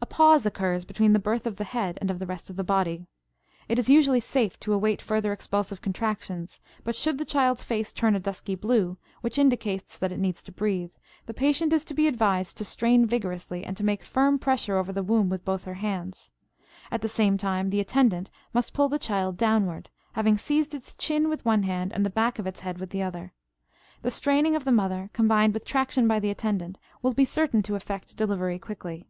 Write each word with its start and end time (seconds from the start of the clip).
A 0.00 0.06
pause 0.06 0.44
occurs 0.44 0.84
between 0.84 1.14
the 1.14 1.18
birth 1.18 1.46
of 1.46 1.56
the 1.56 1.64
head 1.64 1.96
and 2.00 2.10
of 2.10 2.18
the 2.18 2.26
rest 2.26 2.50
of 2.50 2.56
the 2.56 2.62
body. 2.64 3.06
It 3.68 3.78
is 3.78 3.88
usually 3.88 4.20
safe 4.20 4.60
to 4.60 4.74
await 4.74 5.00
further 5.00 5.32
expulsive 5.32 5.80
contractions, 5.80 6.60
but 6.84 6.94
should 6.94 7.16
the 7.16 7.24
child's 7.24 7.64
face 7.64 7.90
turn 7.90 8.14
a 8.14 8.20
dusky 8.20 8.54
blue, 8.54 8.98
which 9.22 9.38
indicates 9.38 9.96
that 9.96 10.12
it 10.12 10.18
needs 10.18 10.42
to 10.42 10.52
breathe, 10.52 10.90
the 11.24 11.32
patient 11.32 11.72
is 11.72 11.84
to 11.86 11.94
be 11.94 12.06
advised 12.06 12.58
to 12.58 12.66
strain 12.66 13.06
vigorously 13.06 13.64
and 13.64 13.78
to 13.78 13.84
make 13.84 14.04
firm 14.04 14.38
pressure 14.38 14.76
over 14.76 14.92
the 14.92 15.02
womb 15.02 15.30
with 15.30 15.44
both 15.44 15.64
her 15.64 15.74
hands. 15.74 16.30
At 16.90 17.00
the 17.00 17.08
same 17.08 17.38
time 17.38 17.70
the 17.70 17.80
attendant 17.80 18.30
must 18.52 18.74
pull 18.74 18.90
the 18.90 18.98
child 18.98 19.38
downward, 19.38 19.88
having 20.12 20.36
seized 20.36 20.74
its 20.74 20.94
chin 20.94 21.30
with 21.30 21.44
one 21.46 21.62
hand 21.62 21.94
and 21.94 22.04
the 22.04 22.10
back 22.10 22.38
of 22.38 22.46
its 22.46 22.60
head 22.60 22.78
with 22.78 22.90
the 22.90 23.02
other. 23.02 23.32
The 24.02 24.10
straining 24.10 24.54
of 24.54 24.64
the 24.64 24.72
mother 24.72 25.08
combined 25.14 25.54
with 25.54 25.64
traction 25.64 26.06
by 26.06 26.20
the 26.20 26.30
attendant 26.30 26.78
will 27.00 27.14
be 27.14 27.24
certain 27.24 27.62
to 27.62 27.74
effect 27.74 28.16
delivery 28.16 28.58
quickly. 28.58 29.08